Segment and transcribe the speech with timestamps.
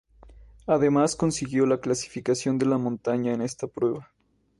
[0.65, 4.09] Además consiguió la clasificación de la montaña en esta prueba.